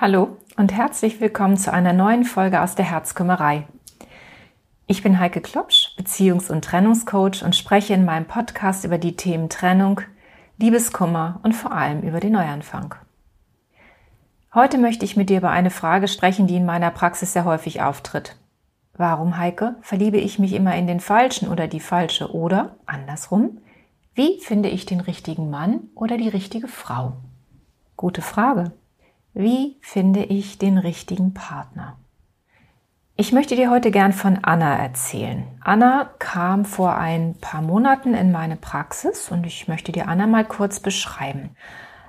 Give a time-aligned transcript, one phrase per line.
[0.00, 3.68] Hallo und herzlich willkommen zu einer neuen Folge aus der Herzkümmerei.
[4.86, 9.50] Ich bin Heike Klopsch, Beziehungs- und Trennungscoach und spreche in meinem Podcast über die Themen
[9.50, 10.00] Trennung,
[10.56, 12.94] Liebeskummer und vor allem über den Neuanfang.
[14.54, 17.82] Heute möchte ich mit dir über eine Frage sprechen, die in meiner Praxis sehr häufig
[17.82, 18.36] auftritt.
[18.94, 23.58] Warum, Heike, verliebe ich mich immer in den Falschen oder die Falsche oder andersrum?
[24.14, 27.18] Wie finde ich den richtigen Mann oder die richtige Frau?
[27.98, 28.72] Gute Frage.
[29.32, 31.96] Wie finde ich den richtigen Partner?
[33.14, 35.46] Ich möchte dir heute gern von Anna erzählen.
[35.60, 40.44] Anna kam vor ein paar Monaten in meine Praxis und ich möchte dir Anna mal
[40.44, 41.50] kurz beschreiben.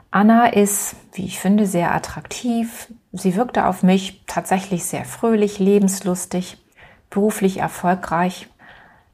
[0.10, 2.92] Anna ist, wie ich finde, sehr attraktiv.
[3.12, 6.58] Sie wirkte auf mich tatsächlich sehr fröhlich, lebenslustig,
[7.12, 8.50] beruflich erfolgreich.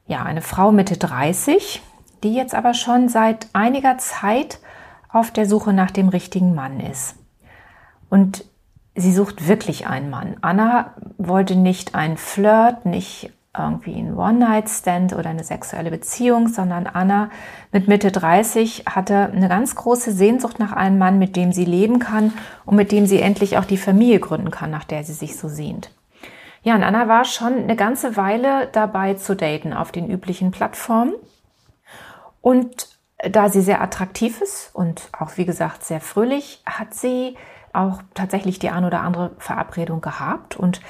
[0.06, 1.82] Ja, eine Frau Mitte 30,
[2.22, 4.60] die jetzt aber schon seit einiger Zeit
[5.10, 7.18] auf der Suche nach dem richtigen Mann ist.
[8.08, 8.44] Und
[8.94, 10.36] sie sucht wirklich einen Mann.
[10.40, 17.30] Anna wollte nicht einen Flirt, nicht irgendwie einen One-Night-Stand oder eine sexuelle Beziehung, sondern Anna
[17.72, 21.98] mit Mitte 30 hatte eine ganz große Sehnsucht nach einem Mann, mit dem sie leben
[21.98, 22.32] kann
[22.64, 25.48] und mit dem sie endlich auch die Familie gründen kann, nach der sie sich so
[25.48, 25.90] sehnt.
[26.62, 31.14] Ja, und Anna war schon eine ganze Weile dabei zu daten auf den üblichen Plattformen.
[32.40, 32.88] Und
[33.18, 37.36] da sie sehr attraktiv ist und auch, wie gesagt, sehr fröhlich, hat sie
[37.78, 40.80] auch tatsächlich die ein oder andere Verabredung gehabt und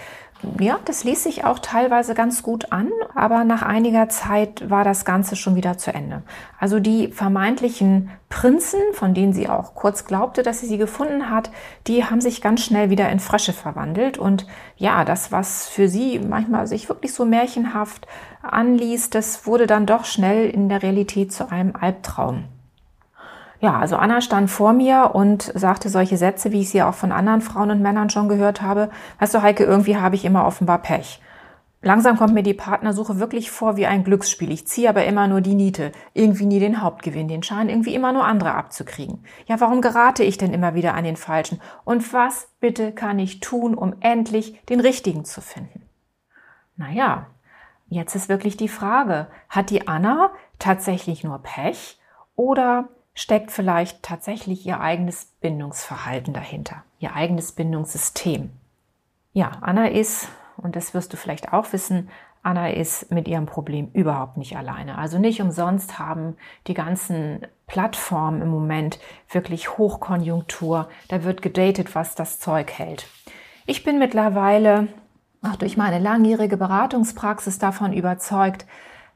[0.60, 5.04] ja, das ließ sich auch teilweise ganz gut an, aber nach einiger Zeit war das
[5.04, 6.22] Ganze schon wieder zu Ende.
[6.60, 11.50] Also die vermeintlichen Prinzen, von denen sie auch kurz glaubte, dass sie sie gefunden hat,
[11.88, 14.16] die haben sich ganz schnell wieder in Frösche verwandelt.
[14.16, 18.06] Und ja, das, was für sie manchmal sich wirklich so märchenhaft
[18.42, 22.44] anließ, das wurde dann doch schnell in der Realität zu einem Albtraum.
[23.60, 27.10] Ja, also Anna stand vor mir und sagte solche Sätze, wie ich sie auch von
[27.10, 28.90] anderen Frauen und Männern schon gehört habe.
[29.18, 31.20] Weißt du, Heike, irgendwie habe ich immer offenbar Pech.
[31.80, 34.50] Langsam kommt mir die Partnersuche wirklich vor wie ein Glücksspiel.
[34.50, 38.12] Ich ziehe aber immer nur die Niete, irgendwie nie den Hauptgewinn, den Schein irgendwie immer
[38.12, 39.24] nur andere abzukriegen.
[39.46, 41.60] Ja, warum gerate ich denn immer wieder an den Falschen?
[41.84, 45.88] Und was bitte kann ich tun, um endlich den Richtigen zu finden?
[46.76, 47.26] Naja,
[47.88, 52.00] jetzt ist wirklich die Frage, hat die Anna tatsächlich nur Pech
[52.34, 58.50] oder steckt vielleicht tatsächlich ihr eigenes Bindungsverhalten dahinter, ihr eigenes Bindungssystem.
[59.32, 62.10] Ja, Anna ist, und das wirst du vielleicht auch wissen,
[62.44, 64.98] Anna ist mit ihrem Problem überhaupt nicht alleine.
[64.98, 66.36] Also nicht umsonst haben
[66.68, 70.88] die ganzen Plattformen im Moment wirklich Hochkonjunktur.
[71.08, 73.08] Da wird gedatet, was das Zeug hält.
[73.66, 74.86] Ich bin mittlerweile
[75.42, 78.64] auch durch meine langjährige Beratungspraxis davon überzeugt,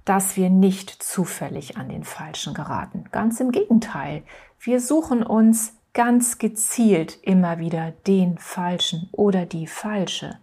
[0.04, 3.04] dass wir nicht zufällig an den Falschen geraten.
[3.12, 4.22] Ganz im Gegenteil,
[4.60, 10.38] wir suchen uns ganz gezielt immer wieder den Falschen oder die Falsche.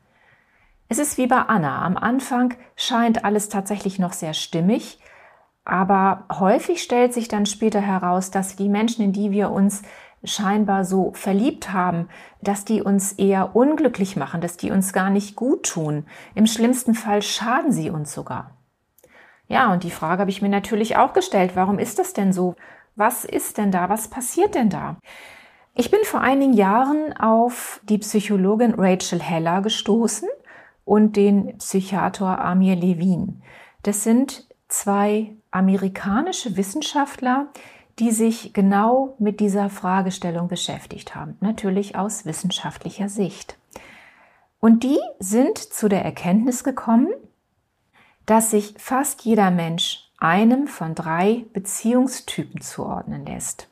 [0.88, 1.84] Es ist wie bei Anna.
[1.84, 5.00] Am Anfang scheint alles tatsächlich noch sehr stimmig,
[5.66, 9.84] aber häufig stellt sich dann später heraus, dass die Menschen, in die wir uns
[10.24, 12.10] scheinbar so verliebt haben,
[12.42, 16.06] dass die uns eher unglücklich machen, dass die uns gar nicht gut tun.
[16.36, 18.59] Im schlimmsten Fall schaden sie uns sogar.
[19.50, 22.56] Ja, und die Frage habe ich mir natürlich auch gestellt, warum ist das denn so?
[22.96, 23.90] Was ist denn da?
[23.90, 24.98] Was passiert denn da?
[25.74, 30.30] Ich bin vor einigen Jahren auf die Psychologin Rachel Heller gestoßen
[30.86, 33.42] und den Psychiater Amir Levin.
[33.82, 37.48] Das sind zwei amerikanische Wissenschaftler,
[37.98, 43.58] die sich genau mit dieser Fragestellung beschäftigt haben, natürlich aus wissenschaftlicher Sicht.
[44.60, 47.08] Und die sind zu der Erkenntnis gekommen,
[48.30, 53.68] dass sich fast jeder Mensch einem von drei Beziehungstypen zuordnen lässt.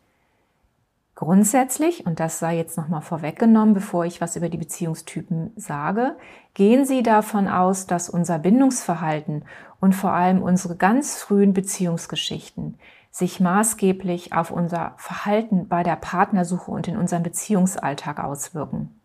[1.14, 6.16] Grundsätzlich, und das sei jetzt nochmal vorweggenommen, bevor ich was über die Beziehungstypen sage,
[6.56, 9.46] gehen Sie davon aus, dass unser Bindungsverhalten
[9.80, 12.80] und vor allem unsere ganz frühen Beziehungsgeschichten
[13.12, 19.00] sich maßgeblich auf unser Verhalten bei der Partnersuche und in unserem Beziehungsalltag auswirken.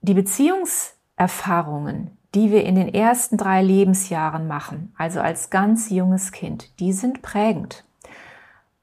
[0.00, 6.80] Die Beziehungserfahrungen, die wir in den ersten drei Lebensjahren machen, also als ganz junges Kind,
[6.80, 7.84] die sind prägend.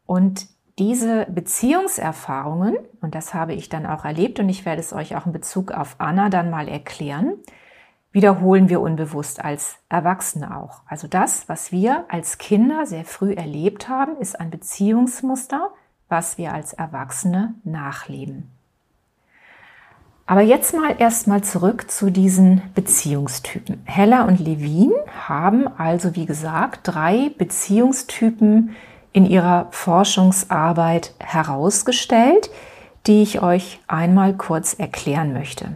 [0.05, 0.47] Und
[0.79, 5.25] diese Beziehungserfahrungen, und das habe ich dann auch erlebt und ich werde es euch auch
[5.25, 7.35] in Bezug auf Anna dann mal erklären,
[8.11, 10.81] wiederholen wir unbewusst als Erwachsene auch.
[10.87, 15.69] Also das, was wir als Kinder sehr früh erlebt haben, ist ein Beziehungsmuster,
[16.09, 18.49] was wir als Erwachsene nachleben.
[20.25, 23.81] Aber jetzt mal erstmal zurück zu diesen Beziehungstypen.
[23.85, 24.91] Heller und Levin
[25.27, 28.73] haben also, wie gesagt, drei Beziehungstypen
[29.11, 32.49] in ihrer Forschungsarbeit herausgestellt,
[33.05, 35.75] die ich euch einmal kurz erklären möchte.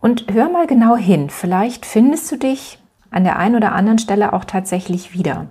[0.00, 2.78] Und hör mal genau hin, vielleicht findest du dich
[3.10, 5.48] an der einen oder anderen Stelle auch tatsächlich wieder.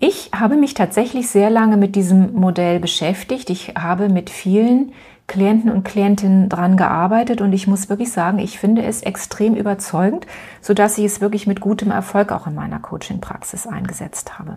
[0.00, 3.48] Ich habe mich tatsächlich sehr lange mit diesem Modell beschäftigt.
[3.48, 4.92] Ich habe mit vielen
[5.30, 10.26] Klienten und Klientinnen dran gearbeitet und ich muss wirklich sagen, ich finde es extrem überzeugend,
[10.60, 14.56] so dass ich es wirklich mit gutem Erfolg auch in meiner Coaching-Praxis eingesetzt habe.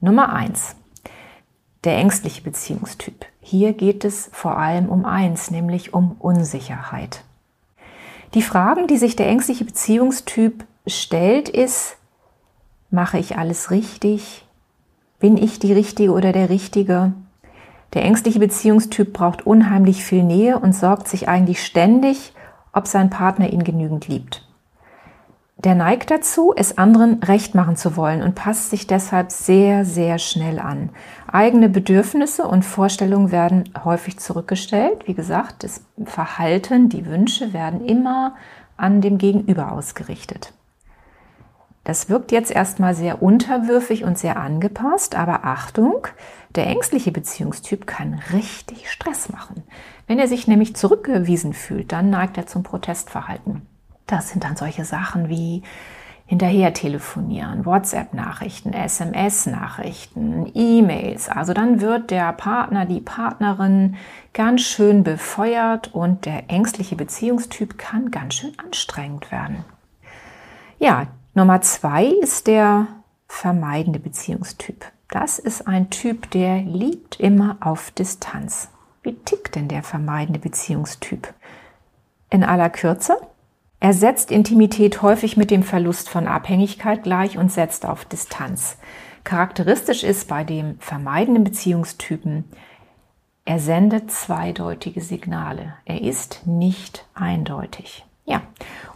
[0.00, 0.74] Nummer eins.
[1.84, 3.24] Der ängstliche Beziehungstyp.
[3.40, 7.22] Hier geht es vor allem um eins, nämlich um Unsicherheit.
[8.34, 11.96] Die Fragen, die sich der ängstliche Beziehungstyp stellt, ist,
[12.90, 14.44] mache ich alles richtig?
[15.20, 17.12] Bin ich die Richtige oder der Richtige?
[17.92, 22.32] Der ängstliche Beziehungstyp braucht unheimlich viel Nähe und sorgt sich eigentlich ständig,
[22.72, 24.48] ob sein Partner ihn genügend liebt.
[25.64, 30.18] Der neigt dazu, es anderen recht machen zu wollen und passt sich deshalb sehr, sehr
[30.18, 30.90] schnell an.
[31.26, 35.06] Eigene Bedürfnisse und Vorstellungen werden häufig zurückgestellt.
[35.06, 38.34] Wie gesagt, das Verhalten, die Wünsche werden immer
[38.76, 40.52] an dem Gegenüber ausgerichtet.
[41.84, 46.08] Das wirkt jetzt erstmal sehr unterwürfig und sehr angepasst, aber Achtung,
[46.54, 49.62] der ängstliche Beziehungstyp kann richtig Stress machen.
[50.06, 53.62] Wenn er sich nämlich zurückgewiesen fühlt, dann neigt er zum Protestverhalten.
[54.06, 55.62] Das sind dann solche Sachen wie
[56.26, 61.28] hinterher telefonieren, WhatsApp-Nachrichten, SMS-Nachrichten, E-Mails.
[61.28, 63.96] Also dann wird der Partner, die Partnerin
[64.32, 69.66] ganz schön befeuert und der ängstliche Beziehungstyp kann ganz schön anstrengend werden.
[70.78, 72.86] Ja, Nummer zwei ist der
[73.26, 74.84] vermeidende Beziehungstyp.
[75.10, 78.68] Das ist ein Typ, der liebt immer auf Distanz.
[79.02, 81.34] Wie tickt denn der vermeidende Beziehungstyp?
[82.30, 83.16] In aller Kürze,
[83.80, 88.78] er setzt Intimität häufig mit dem Verlust von Abhängigkeit gleich und setzt auf Distanz.
[89.24, 92.44] Charakteristisch ist bei dem vermeidenden Beziehungstypen,
[93.46, 95.74] er sendet zweideutige Signale.
[95.84, 98.06] Er ist nicht eindeutig.
[98.26, 98.42] Ja,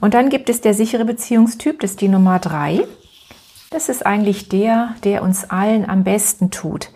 [0.00, 2.80] und dann gibt es der sichere Beziehungstyp, das ist die Nummer drei.
[3.70, 6.90] Das ist eigentlich der, der uns allen am besten tut.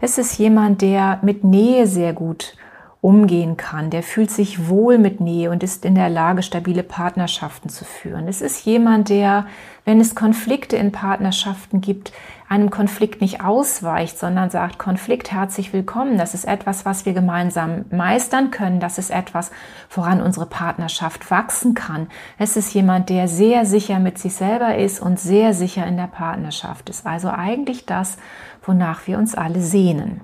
[0.00, 2.54] Es ist jemand, der mit Nähe sehr gut
[3.00, 7.68] umgehen kann, der fühlt sich wohl mit Nähe und ist in der Lage, stabile Partnerschaften
[7.68, 8.26] zu führen.
[8.26, 9.46] Es ist jemand, der,
[9.84, 12.12] wenn es Konflikte in Partnerschaften gibt,
[12.48, 16.18] einem Konflikt nicht ausweicht, sondern sagt, Konflikt herzlich willkommen.
[16.18, 18.80] Das ist etwas, was wir gemeinsam meistern können.
[18.80, 19.52] Das ist etwas,
[19.90, 22.08] woran unsere Partnerschaft wachsen kann.
[22.36, 26.08] Es ist jemand, der sehr sicher mit sich selber ist und sehr sicher in der
[26.08, 27.06] Partnerschaft ist.
[27.06, 28.16] Also eigentlich das,
[28.64, 30.22] wonach wir uns alle sehnen.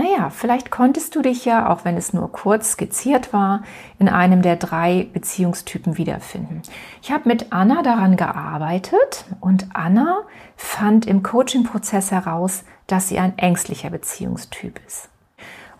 [0.00, 3.64] Naja, vielleicht konntest du dich ja, auch wenn es nur kurz skizziert war,
[3.98, 6.62] in einem der drei Beziehungstypen wiederfinden.
[7.02, 10.20] Ich habe mit Anna daran gearbeitet und Anna
[10.56, 15.10] fand im Coaching-Prozess heraus, dass sie ein ängstlicher Beziehungstyp ist.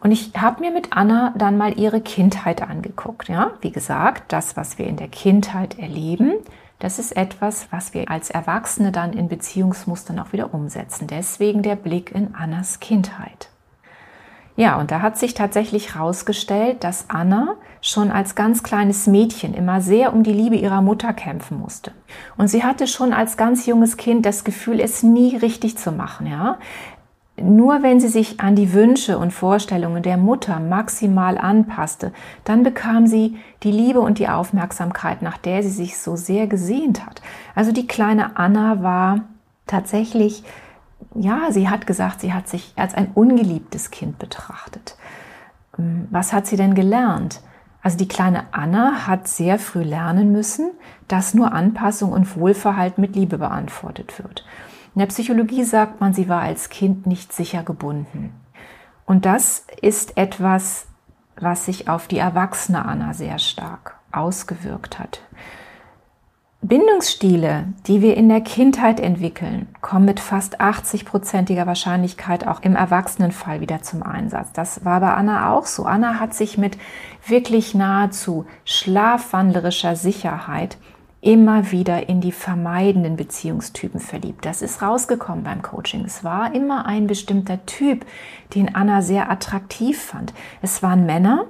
[0.03, 3.29] Und ich habe mir mit Anna dann mal ihre Kindheit angeguckt.
[3.29, 6.35] Ja, wie gesagt, das, was wir in der Kindheit erleben,
[6.79, 11.07] das ist etwas, was wir als Erwachsene dann in Beziehungsmustern auch wieder umsetzen.
[11.07, 13.49] Deswegen der Blick in Annas Kindheit.
[14.61, 19.81] Ja, und da hat sich tatsächlich herausgestellt, dass Anna schon als ganz kleines Mädchen immer
[19.81, 21.93] sehr um die Liebe ihrer Mutter kämpfen musste.
[22.37, 26.27] Und sie hatte schon als ganz junges Kind das Gefühl, es nie richtig zu machen,
[26.27, 26.59] ja.
[27.41, 32.13] Nur wenn sie sich an die Wünsche und Vorstellungen der Mutter maximal anpasste,
[32.45, 37.07] dann bekam sie die Liebe und die Aufmerksamkeit, nach der sie sich so sehr gesehnt
[37.07, 37.23] hat.
[37.55, 39.23] Also die kleine Anna war
[39.67, 40.45] tatsächlich
[41.15, 44.97] ja, sie hat gesagt, sie hat sich als ein ungeliebtes Kind betrachtet.
[45.79, 47.41] Ähm, was hat sie denn gelernt?
[47.83, 50.71] Also die kleine Anna hat sehr früh lernen müssen,
[51.09, 54.45] dass nur Anpassung und Wohlverhalten mit Liebe beantwortet wird.
[54.95, 58.35] In der Psychologie sagt man, sie war als Kind nicht sicher gebunden.
[59.07, 60.87] Und das ist etwas,
[61.37, 65.23] was sich auf die erwachsene Anna sehr stark ausgewirkt hat.
[66.63, 73.63] Bindungsstile, die wir in der Kindheit entwickeln, kommen mit fast 80-prozentiger Wahrscheinlichkeit auch im Erwachsenenfall
[73.63, 74.53] wieder zum Einsatz.
[74.53, 75.85] Das war bei Anna auch so.
[75.85, 76.77] Anna hat sich mit
[77.27, 80.77] wirklich nahezu schlafwandlerischer Sicherheit
[81.23, 84.45] immer wieder in die vermeidenden Beziehungstypen verliebt.
[84.45, 86.05] Das ist rausgekommen beim Coaching.
[86.05, 88.05] Es war immer ein bestimmter Typ,
[88.55, 90.35] den Anna sehr attraktiv fand.
[90.61, 91.47] Es waren Männer,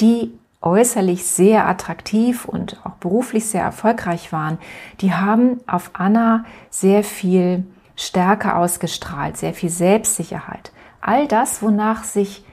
[0.00, 4.58] die äußerlich sehr attraktiv und auch beruflich sehr erfolgreich waren,
[5.00, 7.64] die haben auf Anna sehr viel
[7.96, 10.72] Stärke ausgestrahlt, sehr viel Selbstsicherheit.
[11.00, 12.44] All das, wonach sich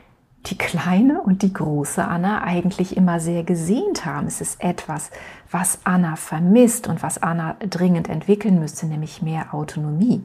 [0.46, 4.28] die kleine und die große Anna eigentlich immer sehr gesehnt haben.
[4.28, 5.12] Es ist etwas,
[5.52, 10.24] was Anna vermisst und was Anna dringend entwickeln müsste, nämlich mehr Autonomie.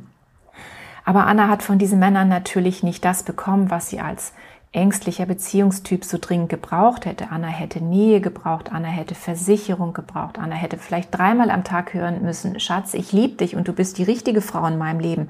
[1.05, 4.33] Aber Anna hat von diesen Männern natürlich nicht das bekommen, was sie als
[4.73, 7.31] ängstlicher Beziehungstyp so dringend gebraucht hätte.
[7.31, 12.23] Anna hätte Nähe gebraucht, Anna hätte Versicherung gebraucht, Anna hätte vielleicht dreimal am Tag hören
[12.23, 15.29] müssen, Schatz, ich liebe dich und du bist die richtige Frau in meinem Leben.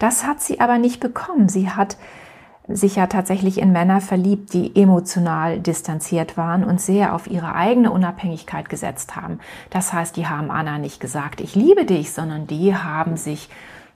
[0.00, 1.48] Das hat sie aber nicht bekommen.
[1.48, 1.96] Sie hat
[2.66, 7.90] sich ja tatsächlich in Männer verliebt, die emotional distanziert waren und sehr auf ihre eigene
[7.90, 9.40] Unabhängigkeit gesetzt haben.
[9.70, 13.48] Das heißt, die haben Anna nicht gesagt, ich liebe dich, sondern die haben sich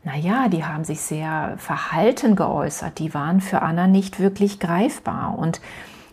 [0.04, 5.38] naja, die haben sich sehr verhalten geäußert, die waren für Anna nicht wirklich greifbar.
[5.38, 5.62] Und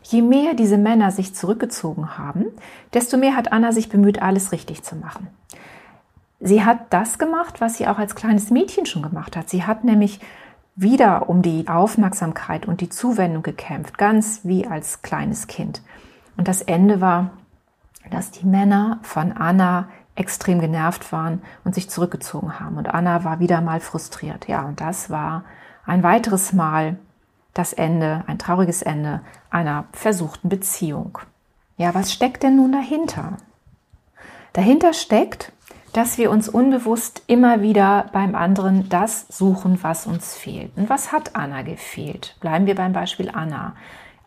[0.03, 2.45] je mehr diese Männer sich zurückgezogen haben,
[2.93, 5.27] desto mehr hat Anna sich bemüht, alles richtig zu machen.
[6.39, 9.49] Sie hat das gemacht, was sie auch als kleines Mädchen schon gemacht hat.
[9.49, 10.19] Sie hat nämlich
[10.75, 15.81] wieder um die Aufmerksamkeit und die Zuwendung gekämpft, ganz wie als kleines Kind.
[16.37, 17.31] Und das Ende war,
[18.09, 22.77] dass die Männer von Anna extrem genervt waren und sich zurückgezogen haben.
[22.77, 24.47] Und Anna war wieder mal frustriert.
[24.47, 25.43] Ja, und das war
[25.85, 26.97] ein weiteres Mal
[27.53, 31.19] das Ende, ein trauriges Ende einer versuchten Beziehung.
[31.77, 33.37] Ja, was steckt denn nun dahinter?
[34.53, 35.51] Dahinter steckt,
[35.93, 40.71] dass wir uns unbewusst immer wieder beim anderen das suchen, was uns fehlt.
[40.77, 42.37] Und was hat Anna gefehlt?
[42.39, 43.75] Bleiben wir beim Beispiel Anna.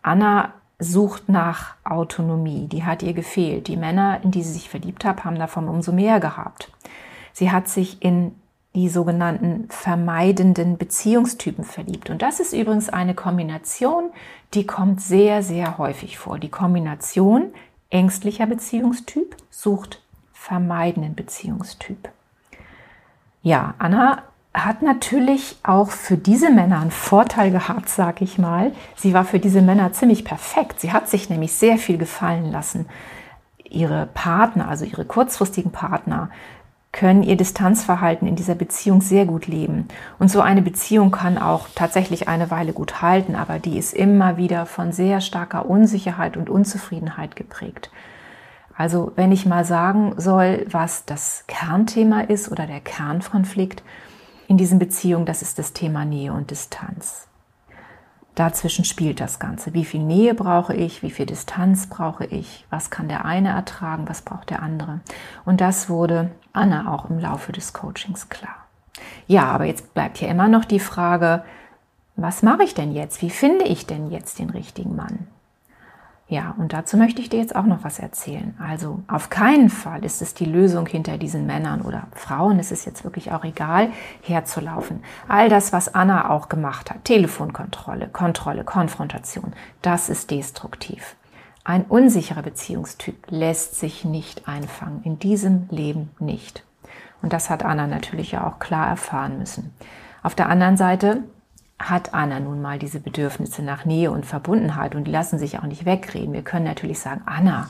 [0.03, 2.67] Anna sucht nach Autonomie.
[2.67, 3.67] Die hat ihr gefehlt.
[3.67, 6.71] Die Männer, in die sie sich verliebt hat, haben davon umso mehr gehabt.
[7.33, 8.35] Sie hat sich in
[8.75, 12.09] die sogenannten vermeidenden Beziehungstypen verliebt.
[12.09, 14.09] Und das ist übrigens eine Kombination,
[14.53, 16.39] die kommt sehr, sehr häufig vor.
[16.39, 17.53] Die Kombination
[17.89, 20.01] ängstlicher Beziehungstyp sucht
[20.33, 22.09] vermeidenden Beziehungstyp.
[23.41, 24.23] Ja, Anna
[24.63, 28.71] hat natürlich auch für diese Männer einen Vorteil gehabt, sag ich mal.
[28.95, 30.79] Sie war für diese Männer ziemlich perfekt.
[30.79, 32.85] Sie hat sich nämlich sehr viel gefallen lassen.
[33.63, 36.29] Ihre Partner, also ihre kurzfristigen Partner,
[36.93, 39.89] können ihr Distanzverhalten in dieser Beziehung sehr gut leben.
[40.17, 44.37] Und so eine Beziehung kann auch tatsächlich eine Weile gut halten, aber die ist immer
[44.37, 47.91] wieder von sehr starker Unsicherheit und Unzufriedenheit geprägt.
[48.77, 53.83] Also wenn ich mal sagen soll, was das Kernthema ist oder der Kernkonflikt,
[54.47, 57.27] in diesen Beziehungen, das ist das Thema Nähe und Distanz.
[58.35, 59.73] Dazwischen spielt das Ganze.
[59.73, 61.01] Wie viel Nähe brauche ich?
[61.01, 62.65] Wie viel Distanz brauche ich?
[62.69, 64.09] Was kann der eine ertragen?
[64.09, 64.99] Was braucht der andere?
[65.45, 68.65] Und das wurde Anna auch im Laufe des Coachings klar.
[69.27, 71.45] Ja, aber jetzt bleibt hier immer noch die Frage,
[72.17, 73.21] was mache ich denn jetzt?
[73.21, 75.27] Wie finde ich denn jetzt den richtigen Mann?
[76.27, 78.57] Ja, und dazu möchte ich dir jetzt auch noch was erzählen.
[78.59, 82.85] Also auf keinen Fall ist es die Lösung hinter diesen Männern oder Frauen, es ist
[82.85, 83.89] jetzt wirklich auch egal,
[84.23, 85.03] herzulaufen.
[85.27, 89.53] All das, was Anna auch gemacht hat, Telefonkontrolle, Kontrolle, Konfrontation,
[89.83, 91.15] das ist destruktiv.
[91.63, 96.63] Ein unsicherer Beziehungstyp lässt sich nicht einfangen, in diesem Leben nicht.
[97.21, 99.73] Und das hat Anna natürlich ja auch klar erfahren müssen.
[100.23, 101.23] Auf der anderen Seite
[101.77, 105.63] hat Anna nun mal diese Bedürfnisse nach Nähe und Verbundenheit und die lassen sich auch
[105.65, 106.33] nicht wegreden.
[106.33, 107.67] Wir können natürlich sagen, Anna,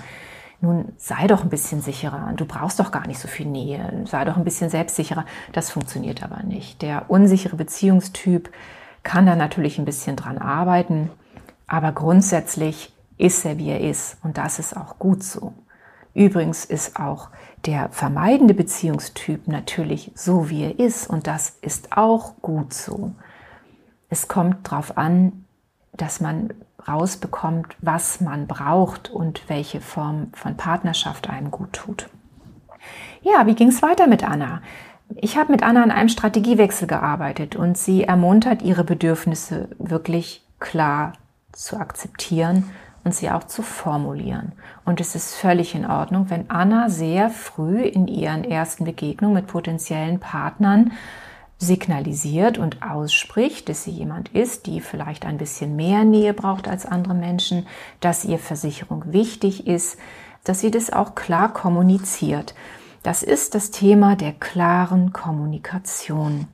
[0.62, 2.32] nun sei doch ein bisschen sicherer.
[2.36, 4.04] Du brauchst doch gar nicht so viel Nähe.
[4.06, 5.26] Sei doch ein bisschen selbstsicherer.
[5.54, 6.82] Das funktioniert aber nicht.
[6.82, 8.50] Der unsichere Beziehungstyp
[9.04, 11.12] kann da natürlich ein bisschen dran arbeiten,
[11.68, 15.54] aber grundsätzlich ist er, wie er ist und das ist auch gut so.
[16.14, 17.30] Übrigens ist auch
[17.66, 23.12] der vermeidende Beziehungstyp natürlich so, wie er ist und das ist auch gut so
[24.10, 25.46] es kommt darauf an,
[25.94, 26.54] dass man
[26.88, 32.10] rausbekommt, was man braucht und welche Form von Partnerschaft einem gut tut.
[33.22, 34.62] Ja, wie ging es weiter mit Anna?
[35.16, 41.14] Ich habe mit Anna an einem Strategiewechsel gearbeitet und sie ermuntert, ihre Bedürfnisse wirklich klar
[41.52, 42.70] zu akzeptieren
[43.04, 44.54] und sie auch zu formulieren.
[44.84, 49.48] Und es ist völlig in Ordnung, wenn Anna sehr früh in ihren ersten Begegnungen mit
[49.48, 50.92] potenziellen Partnern
[51.58, 56.86] signalisiert und ausspricht, dass sie jemand ist, die vielleicht ein bisschen mehr Nähe braucht als
[56.86, 57.66] andere Menschen,
[58.00, 59.98] dass ihr Versicherung wichtig ist,
[60.44, 62.56] dass sie das auch klar kommuniziert.
[63.04, 66.48] Das ist das Thema der klaren Kommunikation.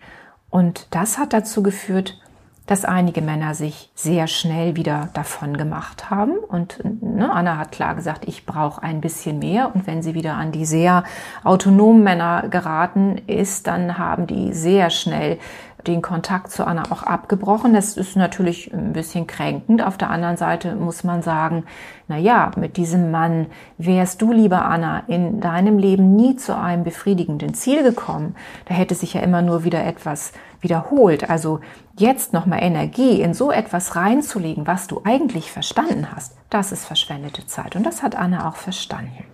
[0.49, 2.19] Und das hat dazu geführt,
[2.67, 6.37] dass einige Männer sich sehr schnell wieder davon gemacht haben.
[6.37, 9.71] Und ne, Anna hat klar gesagt, ich brauche ein bisschen mehr.
[9.73, 11.03] Und wenn sie wieder an die sehr
[11.43, 15.39] autonomen Männer geraten ist, dann haben die sehr schnell
[15.87, 17.73] den Kontakt zu Anna auch abgebrochen.
[17.73, 19.83] Das ist natürlich ein bisschen kränkend.
[19.83, 21.65] Auf der anderen Seite muss man sagen,
[22.07, 23.47] na ja, mit diesem Mann
[23.77, 28.35] wärst du, liebe Anna, in deinem Leben nie zu einem befriedigenden Ziel gekommen.
[28.65, 31.29] Da hätte sich ja immer nur wieder etwas wiederholt.
[31.29, 31.59] Also
[31.97, 37.45] jetzt nochmal Energie in so etwas reinzulegen, was du eigentlich verstanden hast, das ist verschwendete
[37.47, 37.75] Zeit.
[37.75, 39.25] Und das hat Anna auch verstanden.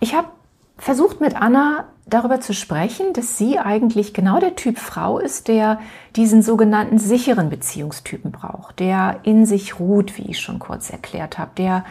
[0.00, 0.28] Ich habe
[0.82, 5.78] versucht mit Anna darüber zu sprechen, dass sie eigentlich genau der Typ Frau ist, der
[6.16, 11.52] diesen sogenannten sicheren Beziehungstypen braucht, der in sich ruht, wie ich schon kurz erklärt habe,
[11.56, 11.84] der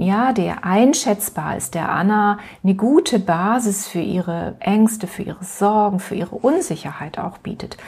[0.00, 5.98] ja, der einschätzbar ist, der Anna eine gute Basis für ihre Ängste, für ihre Sorgen,
[5.98, 7.78] für ihre Unsicherheit auch bietet.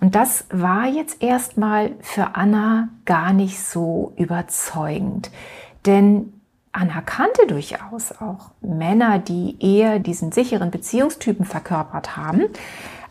[0.00, 5.30] Und das war jetzt erstmal für Anna gar nicht so überzeugend.
[5.84, 6.37] Denn
[6.72, 12.44] Anna kannte durchaus auch Männer, die eher diesen sicheren Beziehungstypen verkörpert haben.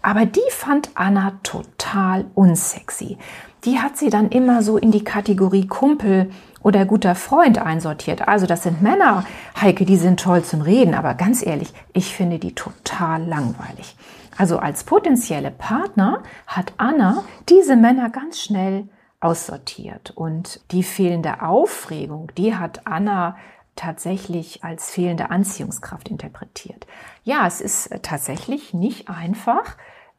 [0.01, 3.17] Aber die fand Anna total unsexy.
[3.65, 6.29] Die hat sie dann immer so in die Kategorie Kumpel
[6.61, 8.27] oder guter Freund einsortiert.
[8.27, 9.25] Also das sind Männer,
[9.59, 13.95] Heike, die sind toll zum Reden, aber ganz ehrlich, ich finde die total langweilig.
[14.37, 18.87] Also als potenzielle Partner hat Anna diese Männer ganz schnell
[19.19, 20.12] aussortiert.
[20.12, 23.38] Und die fehlende Aufregung, die hat Anna
[23.75, 26.88] tatsächlich als fehlende Anziehungskraft interpretiert.
[27.24, 29.77] Ja, es ist tatsächlich nicht einfach,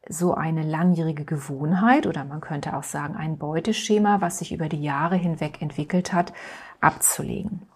[0.08, 4.82] so eine langjährige Gewohnheit oder man könnte auch sagen ein Beuteschema, was sich über die
[4.82, 6.32] Jahre hinweg entwickelt hat,
[6.80, 7.68] abzulegen.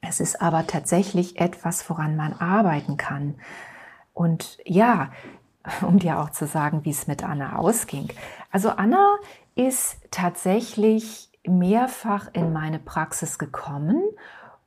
[0.00, 3.36] Es ist aber tatsächlich etwas, woran man arbeiten kann.
[4.12, 5.10] Und ja,
[5.82, 8.08] um dir auch zu sagen, wie es mit Anna ausging.
[8.52, 9.16] Also Anna
[9.58, 14.00] ist tatsächlich mehrfach in meine Praxis gekommen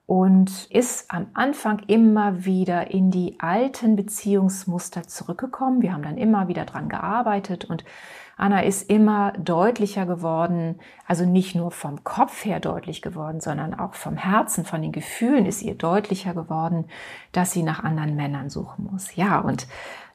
[0.05, 5.81] und ist am Anfang immer wieder in die alten Beziehungsmuster zurückgekommen.
[5.81, 7.85] Wir haben dann immer wieder dran gearbeitet und
[8.35, 13.93] Anna ist immer deutlicher geworden, also nicht nur vom Kopf her deutlich geworden, sondern auch
[13.93, 16.85] vom Herzen, von den Gefühlen ist ihr deutlicher geworden,
[17.31, 19.15] dass sie nach anderen Männern suchen muss.
[19.15, 19.67] Ja, und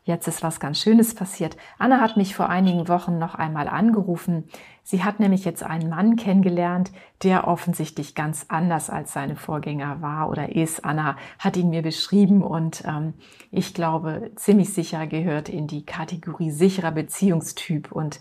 [0.07, 1.57] Jetzt ist was ganz Schönes passiert.
[1.79, 4.45] Anna hat mich vor einigen Wochen noch einmal angerufen.
[4.85, 6.93] Sie hat nämlich jetzt einen Mann kennengelernt,
[7.25, 10.85] der offensichtlich ganz anders als seine Vorgänger war oder ist.
[10.85, 13.15] Anna hat ihn mir beschrieben und ähm,
[13.51, 18.21] ich glaube, ziemlich sicher gehört in die Kategorie sicherer Beziehungstyp und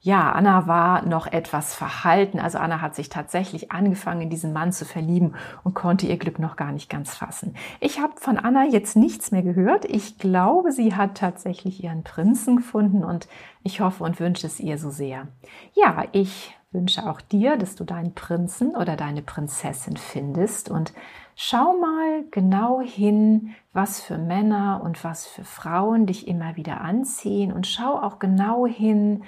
[0.00, 2.38] ja, Anna war noch etwas verhalten.
[2.38, 6.38] Also Anna hat sich tatsächlich angefangen, in diesen Mann zu verlieben und konnte ihr Glück
[6.38, 7.56] noch gar nicht ganz fassen.
[7.80, 9.84] Ich habe von Anna jetzt nichts mehr gehört.
[9.84, 13.26] Ich glaube, sie hat tatsächlich ihren Prinzen gefunden und
[13.64, 15.26] ich hoffe und wünsche es ihr so sehr.
[15.74, 20.92] Ja, ich wünsche auch dir, dass du deinen Prinzen oder deine Prinzessin findest und
[21.34, 27.52] schau mal genau hin, was für Männer und was für Frauen dich immer wieder anziehen
[27.52, 29.24] und schau auch genau hin,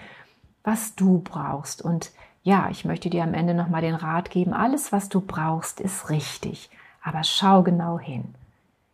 [0.65, 1.83] was du brauchst.
[1.83, 5.81] Und ja, ich möchte dir am Ende nochmal den Rat geben, alles, was du brauchst,
[5.81, 6.71] ist richtig.
[7.03, 8.35] Aber schau genau hin.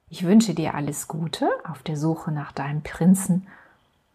[0.09, 3.47] Ich wünsche dir alles Gute auf der Suche nach deinem Prinzen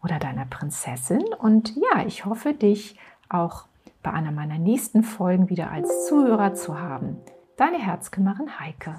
[0.02, 1.24] oder deiner Prinzessin.
[1.40, 2.98] Und ja, ich hoffe, dich
[3.30, 3.66] auch
[4.04, 7.18] bei einer meiner nächsten Folgen wieder als Zuhörer zu haben.
[7.58, 8.96] Deine Herzkümmerin Heike.